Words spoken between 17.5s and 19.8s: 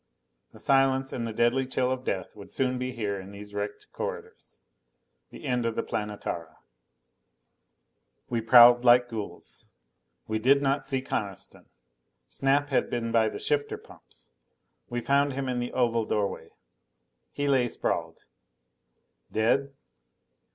sprawled. Dead?